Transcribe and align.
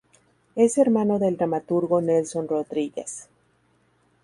Es 0.55 0.79
hermano 0.79 1.19
del 1.19 1.37
dramaturgo 1.37 2.01
Nelson 2.01 2.47
Rodrigues. 2.47 3.29